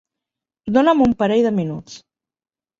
[0.77, 2.03] Dona'm un parell de minuts.